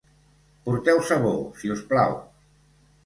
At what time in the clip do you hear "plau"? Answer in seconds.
1.93-2.17